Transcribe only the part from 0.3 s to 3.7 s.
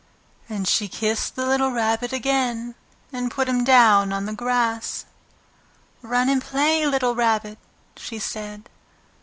And she kissed the little Rabbit again and put him